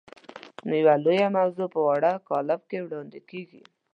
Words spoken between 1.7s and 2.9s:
په واړه کالب کې